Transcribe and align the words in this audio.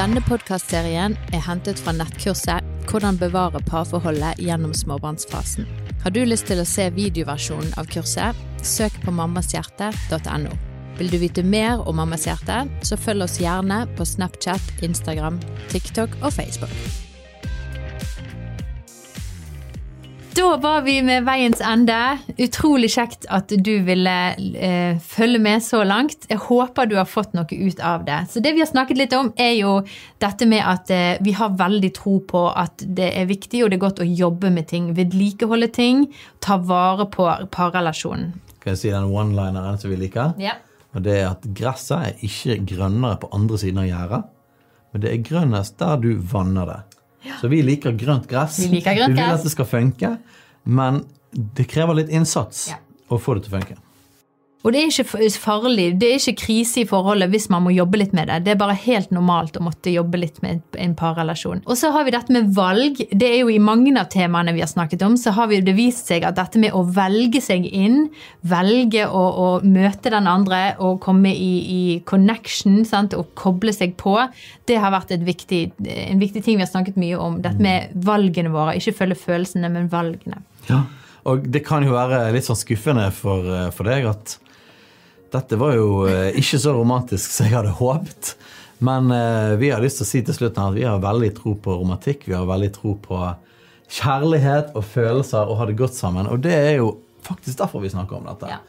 Denne 0.00 0.22
podkastserien 0.24 1.12
er 1.36 1.42
hentet 1.44 1.80
fra 1.82 1.92
nettkurset 1.92 2.64
'Hvordan 2.88 3.18
bevare 3.20 3.60
parforholdet 3.68 4.38
gjennom 4.40 4.72
småbarnsfasen'. 4.72 5.66
Har 6.02 6.10
du 6.10 6.22
lyst 6.24 6.46
til 6.48 6.62
å 6.62 6.64
se 6.64 6.86
videoversjonen 6.96 7.74
av 7.76 7.90
kurset, 7.92 8.38
søk 8.62 8.96
på 9.04 9.12
mammashjerte.no. 9.12 10.56
Vil 10.96 11.12
du 11.12 11.18
vite 11.18 11.44
mer 11.44 11.84
om 11.84 12.00
Mammas 12.00 12.24
hjerte, 12.24 12.64
så 12.82 12.96
følg 12.96 13.28
oss 13.28 13.38
gjerne 13.44 13.84
på 13.96 14.08
Snapchat, 14.08 14.72
Instagram, 14.80 15.38
TikTok 15.68 16.16
og 16.22 16.32
Facebook. 16.32 16.72
Da 20.40 20.56
var 20.56 20.80
vi 20.82 21.02
med 21.04 21.26
veiens 21.26 21.60
ende. 21.60 21.96
Utrolig 22.40 22.88
kjekt 22.94 23.26
at 23.28 23.52
du 23.52 23.74
ville 23.84 24.14
eh, 24.56 24.96
følge 25.04 25.38
med 25.42 25.60
så 25.60 25.82
langt. 25.84 26.24
Jeg 26.30 26.40
håper 26.46 26.88
du 26.88 26.94
har 26.96 27.08
fått 27.08 27.34
noe 27.36 27.44
ut 27.44 27.82
av 27.84 28.06
det. 28.06 28.22
Så 28.32 28.40
det 28.40 28.54
vi 28.56 28.62
har 28.64 28.70
snakket 28.70 28.96
litt 28.96 29.16
om, 29.18 29.28
er 29.36 29.52
jo 29.58 29.74
dette 30.22 30.48
med 30.48 30.64
at 30.64 30.92
eh, 30.96 31.20
vi 31.20 31.34
har 31.36 31.52
veldig 31.60 31.90
tro 31.98 32.14
på 32.24 32.46
at 32.56 32.80
det 32.80 33.10
er 33.20 33.28
viktig 33.28 33.60
og 33.60 33.68
det 33.68 33.76
er 33.76 33.82
godt 33.84 34.00
å 34.00 34.08
jobbe 34.08 34.48
med 34.54 34.70
ting. 34.72 34.88
Vedlikeholde 34.96 35.68
ting. 35.76 36.06
Ta 36.40 36.56
vare 36.56 37.04
på 37.12 37.28
parrelasjonen. 37.52 38.32
Kan 38.64 38.72
jeg 38.72 38.80
si 38.80 38.94
den 38.96 39.12
one-lineren 39.12 39.76
som 39.82 39.92
vi 39.92 40.00
liker? 40.00 40.32
Ja. 40.40 40.56
Og 40.96 41.04
det 41.04 41.18
er 41.18 41.34
at 41.34 41.44
gresset 41.52 41.98
er 42.00 42.24
ikke 42.24 42.62
grønnere 42.78 43.20
på 43.20 43.28
andre 43.36 43.60
siden 43.60 43.84
av 43.84 43.90
gjerdet, 43.90 44.24
men 44.90 45.04
det 45.04 45.12
er 45.12 45.26
grønnest 45.28 45.76
der 45.84 46.00
du 46.00 46.14
vanner 46.32 46.72
det. 46.72 46.80
Så 47.40 47.48
vi 47.52 47.62
liker 47.62 47.92
grønt 48.00 48.26
gress. 48.30 48.58
Vi 48.62 48.68
liker 48.76 48.94
grønt 48.96 49.14
vi 49.16 49.20
vil 49.20 49.34
at 49.34 49.42
det 49.44 49.52
skal 49.52 49.66
funke, 49.68 50.18
men 50.64 51.02
det 51.32 51.66
krever 51.70 51.94
litt 52.00 52.08
innsats 52.10 52.68
Ja. 52.70 52.78
å 53.10 53.18
få 53.20 53.34
det 53.36 53.44
til 53.44 53.52
å 53.52 53.60
funke. 53.60 53.76
Og 54.60 54.74
det 54.74 54.80
er 54.82 54.90
ikke 54.90 55.30
farlig, 55.40 55.86
det 55.96 56.08
er 56.10 56.18
ikke 56.18 56.42
krise 56.42 56.82
i 56.82 56.88
forholdet 56.88 57.30
hvis 57.32 57.46
man 57.48 57.62
må 57.64 57.70
jobbe 57.72 57.96
litt 57.96 58.12
med 58.12 58.28
det. 58.28 58.42
Det 58.44 58.52
er 58.52 58.58
bare 58.60 58.74
helt 58.76 59.08
normalt 59.14 59.54
å 59.56 59.62
måtte 59.64 59.92
jobbe 59.92 60.20
litt 60.20 60.42
med 60.44 60.60
en- 60.76 60.92
parrelasjon. 61.00 61.62
Og 61.64 61.78
så 61.80 61.88
har 61.94 62.04
vi 62.04 62.12
dette 62.12 62.34
med 62.34 62.50
valg. 62.52 62.98
Det 63.08 63.24
er 63.30 63.38
jo 63.38 63.48
i 63.48 63.56
mange 63.58 63.94
av 63.98 64.10
temaene 64.12 64.52
vi 64.52 64.60
har 64.60 64.68
snakket 64.68 65.00
om, 65.06 65.16
så 65.16 65.32
har 65.32 65.48
vi 65.48 65.62
det 65.64 65.74
vist 65.78 66.10
seg 66.10 66.26
at 66.28 66.36
dette 66.36 66.60
med 66.60 66.72
å 66.76 66.82
velge 66.84 67.40
seg 67.40 67.64
inn, 67.64 68.10
velge 68.44 69.06
å, 69.08 69.22
å 69.32 69.48
møte 69.64 70.12
den 70.12 70.28
andre 70.28 70.76
og 70.78 71.00
komme 71.00 71.32
i, 71.32 71.52
i 71.64 71.98
connection 72.04 72.84
sant? 72.84 73.14
og 73.16 73.32
koble 73.34 73.72
seg 73.72 73.96
på, 73.96 74.18
det 74.68 74.76
har 74.76 74.92
vært 74.92 75.16
viktig, 75.24 75.62
en 75.88 76.20
viktig 76.20 76.44
ting 76.44 76.60
vi 76.60 76.66
har 76.66 76.70
snakket 76.70 77.00
mye 77.00 77.16
om. 77.16 77.40
Dette 77.40 77.62
med 77.64 77.96
valgene 78.04 78.52
våre. 78.52 78.76
Ikke 78.76 78.92
følge 78.92 79.16
følelsene, 79.16 79.72
men 79.72 79.88
valgene. 79.88 80.42
Ja. 80.68 80.84
Og 81.24 81.48
det 81.52 81.64
kan 81.64 81.84
jo 81.84 81.96
være 81.96 82.26
litt 82.34 82.44
sånn 82.44 82.60
skuffende 82.60 83.08
for, 83.12 83.44
eh, 83.44 83.70
for 83.72 83.88
deg 83.88 84.04
at 84.08 84.38
dette 85.32 85.58
var 85.60 85.76
jo 85.76 86.06
eh, 86.08 86.30
ikke 86.40 86.58
så 86.62 86.74
romantisk 86.76 87.32
som 87.32 87.48
jeg 87.48 87.56
hadde 87.58 87.76
håpet. 87.78 88.34
Men 88.80 89.10
eh, 89.12 89.54
vi 89.60 89.70
har 89.70 89.82
lyst 89.82 90.00
til 90.00 90.06
å 90.06 90.10
si 90.10 90.22
til 90.24 90.36
slutten 90.36 90.62
at 90.64 90.76
vi 90.76 90.86
har 90.88 91.02
veldig 91.02 91.30
tro 91.36 91.54
på 91.60 91.76
romantikk. 91.82 92.26
Vi 92.30 92.36
har 92.36 92.48
veldig 92.48 92.72
tro 92.76 92.96
på 93.02 93.20
kjærlighet 93.90 94.74
og 94.78 94.86
følelser 94.86 95.50
og 95.50 95.60
ha 95.60 95.68
det 95.68 95.78
godt 95.78 95.98
sammen. 95.98 96.30
Og 96.30 96.42
det 96.44 96.54
er 96.56 96.76
jo 96.80 96.94
faktisk 97.26 97.60
derfor 97.60 97.84
vi 97.84 97.92
snakker 97.92 98.20
om 98.20 98.28
dette. 98.30 98.50
Ja. 98.50 98.60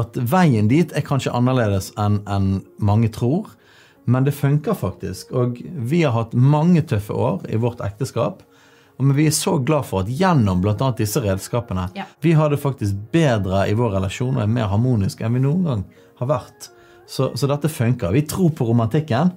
At 0.00 0.14
veien 0.14 0.70
dit 0.70 0.92
er 0.94 1.04
kanskje 1.06 1.34
annerledes 1.34 1.90
enn 1.98 2.20
enn 2.30 2.60
mange 2.78 3.10
tror. 3.12 3.50
Men 4.10 4.24
det 4.26 4.34
funker 4.34 4.78
faktisk. 4.78 5.30
Og 5.36 5.58
vi 5.60 6.02
har 6.02 6.14
hatt 6.16 6.32
mange 6.34 6.82
tøffe 6.88 7.14
år 7.14 7.44
i 7.50 7.58
vårt 7.60 7.82
ekteskap. 7.84 8.42
Men 9.00 9.16
vi 9.16 9.26
er 9.28 9.34
så 9.34 9.56
glad 9.58 9.86
for 9.88 10.04
at 10.04 10.10
gjennom 10.12 10.60
bl.a. 10.62 10.90
disse 10.98 11.22
redskapene 11.24 11.88
Ja. 11.96 12.06
Vi 12.20 12.32
har 12.36 12.50
det 12.50 12.60
faktisk 12.60 12.96
bedre 13.12 13.64
i 13.68 13.74
vår 13.76 13.96
relasjon 13.98 14.36
og 14.36 14.42
er 14.44 14.52
mer 14.52 14.68
harmonisk 14.72 15.22
enn 15.24 15.36
vi 15.36 15.42
noen 15.44 15.64
gang 15.66 15.84
har 16.20 16.30
vært. 16.30 16.70
Så, 17.10 17.32
så 17.34 17.48
dette 17.50 17.68
funker. 17.72 18.12
Vi 18.14 18.22
tror 18.28 18.52
på 18.54 18.66
romantikken, 18.68 19.32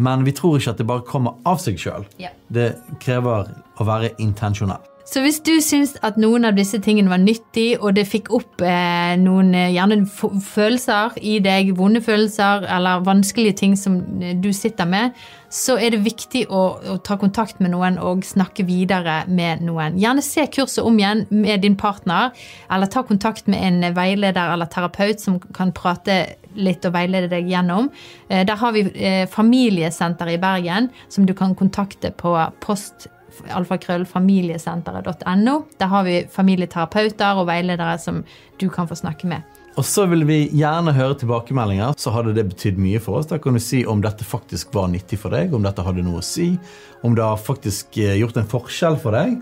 men 0.00 0.22
vi 0.24 0.32
tror 0.32 0.56
ikke 0.58 0.72
at 0.72 0.78
det 0.80 0.86
bare 0.88 1.04
kommer 1.04 1.36
av 1.48 1.58
seg 1.60 1.80
sjøl. 1.80 2.06
Ja. 2.22 2.30
Det 2.48 2.70
krever 3.02 3.50
å 3.76 3.88
være 3.88 4.14
intensjonell. 4.22 4.84
Så 5.08 5.22
hvis 5.24 5.38
du 5.40 5.54
syns 5.64 5.94
at 6.04 6.18
noen 6.20 6.44
av 6.44 6.56
disse 6.58 6.76
tingene 6.84 7.08
var 7.08 7.22
nyttig, 7.22 7.78
og 7.80 7.94
det 7.96 8.04
fikk 8.10 8.26
opp 8.36 8.60
eh, 8.60 9.14
noen 9.16 9.54
eh, 9.56 9.70
gjerne 9.72 10.02
følelser 10.44 11.16
i 11.24 11.38
deg, 11.40 11.70
vonde 11.78 12.02
følelser 12.04 12.66
eller 12.76 13.06
vanskelige 13.06 13.56
ting 13.62 13.76
som 13.80 13.96
eh, 14.20 14.34
du 14.36 14.50
sitter 14.52 14.84
med, 14.90 15.16
så 15.48 15.78
er 15.80 15.94
det 15.94 16.02
viktig 16.04 16.44
å, 16.52 16.62
å 16.92 16.98
ta 17.00 17.16
kontakt 17.16 17.62
med 17.64 17.72
noen 17.72 17.96
og 18.04 18.20
snakke 18.28 18.68
videre 18.68 19.22
med 19.32 19.64
noen. 19.64 19.96
Gjerne 19.96 20.24
se 20.24 20.44
kurset 20.52 20.84
om 20.84 21.00
igjen 21.00 21.24
med 21.32 21.64
din 21.64 21.78
partner, 21.80 22.34
eller 22.68 22.92
ta 22.92 23.00
kontakt 23.08 23.48
med 23.48 23.64
en 23.64 23.96
veileder 23.96 24.52
eller 24.52 24.68
terapeut 24.68 25.24
som 25.24 25.40
kan 25.56 25.72
prate 25.72 26.20
litt 26.58 26.84
og 26.84 26.92
veilede 26.98 27.32
deg 27.32 27.48
gjennom. 27.48 27.88
Eh, 28.28 28.44
Der 28.44 28.60
har 28.60 28.76
vi 28.76 28.84
eh, 28.92 29.24
familiesenter 29.24 30.36
i 30.36 30.40
Bergen 30.42 30.92
som 31.08 31.24
du 31.24 31.32
kan 31.32 31.56
kontakte 31.56 32.12
på 32.12 32.36
post 32.60 33.08
alfakrøllfamiliesenteret.no. 33.54 35.62
Der 35.78 35.86
har 35.86 36.04
vi 36.06 36.26
familieterapeuter 36.32 37.40
og 37.40 37.46
veiledere 37.50 37.98
som 38.02 38.24
du 38.60 38.68
kan 38.72 38.88
få 38.88 38.94
snakke 38.98 39.26
med. 39.30 39.40
Og 39.78 39.84
så 39.86 40.08
vil 40.10 40.24
vi 40.26 40.48
gjerne 40.58 40.92
høre 40.96 41.14
tilbakemeldinger. 41.20 41.92
Så 42.00 42.10
hadde 42.10 42.34
det 42.34 42.48
betydd 42.50 42.78
mye 42.82 42.98
for 43.02 43.20
oss. 43.20 43.28
Da 43.30 43.38
kan 43.38 43.54
du 43.54 43.60
si 43.62 43.84
om 43.86 44.02
dette 44.02 44.24
faktisk 44.26 44.74
var 44.74 44.88
nyttig 44.90 45.18
for 45.22 45.30
deg, 45.34 45.54
om 45.54 45.62
dette 45.62 45.84
hadde 45.86 46.02
noe 46.06 46.18
å 46.18 46.26
si, 46.26 46.58
om 47.06 47.14
det 47.14 47.22
har 47.22 47.38
faktisk 47.38 47.94
eh, 48.02 48.18
gjort 48.18 48.36
en 48.40 48.50
forskjell 48.50 48.98
for 48.98 49.14
deg, 49.14 49.38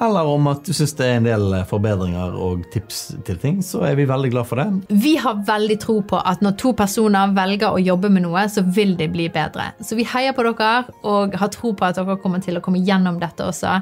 eller 0.00 0.24
om 0.24 0.46
at 0.50 0.64
du 0.64 0.72
syns 0.72 0.94
det 0.96 1.06
er 1.06 1.18
en 1.18 1.26
del 1.28 1.54
eh, 1.58 1.66
forbedringer 1.68 2.36
og 2.40 2.64
tips 2.72 3.00
til 3.26 3.40
ting, 3.40 3.58
så 3.64 3.82
er 3.84 3.98
vi 3.98 4.06
veldig 4.08 4.30
glad 4.32 4.48
for 4.48 4.60
det. 4.60 4.96
Vi 5.02 5.16
har 5.20 5.42
veldig 5.46 5.76
tro 5.82 5.98
på 6.12 6.20
at 6.24 6.40
når 6.44 6.56
to 6.60 6.72
personer 6.76 7.34
velger 7.36 7.76
å 7.76 7.82
jobbe 7.82 8.08
med 8.12 8.24
noe, 8.24 8.46
så 8.48 8.64
vil 8.64 8.96
det 8.96 9.10
bli 9.12 9.28
bedre. 9.32 9.70
Så 9.84 9.98
vi 9.98 10.08
heier 10.08 10.32
på 10.36 10.46
dere 10.48 10.88
og 11.04 11.36
har 11.36 11.52
tro 11.52 11.74
på 11.76 11.88
at 11.88 12.00
dere 12.00 12.16
kommer 12.22 12.40
til 12.44 12.56
å 12.56 12.64
komme 12.64 12.80
gjennom 12.80 13.20
dette 13.20 13.44
også. 13.44 13.80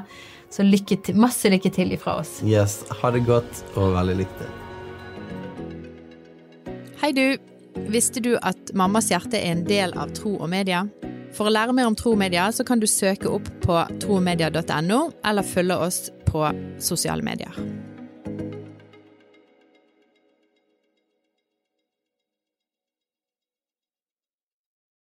Så 0.49 0.65
lykke 0.65 0.97
til, 1.05 1.19
masse 1.21 1.49
lykke 1.51 1.71
til 1.71 1.93
ifra 1.95 2.17
oss. 2.23 2.39
Yes, 2.43 2.81
Ha 3.01 3.11
det 3.13 3.23
godt 3.27 3.63
og 3.77 3.93
veldig 3.95 4.17
lykke 4.23 4.35
til. 4.41 4.55
Hei 6.99 7.13
du! 7.15 7.27
Visste 7.87 8.19
du 8.19 8.33
at 8.43 8.73
Mammas 8.75 9.07
hjerte 9.07 9.37
er 9.39 9.53
en 9.53 9.61
del 9.63 9.93
av 9.95 10.09
Tro 10.17 10.33
og 10.35 10.49
Media? 10.51 10.83
For 11.35 11.47
å 11.47 11.53
lære 11.53 11.75
mer 11.75 11.89
om 11.89 11.95
Tro 11.97 12.15
så 12.51 12.65
kan 12.65 12.79
du 12.79 12.87
søke 12.87 13.29
opp 13.29 13.49
på 13.61 13.77
tromedia.no, 14.01 15.11
eller 15.25 15.43
følge 15.43 15.77
oss 15.77 16.09
på 16.25 16.45
sosiale 16.79 17.23
medier. 17.23 17.53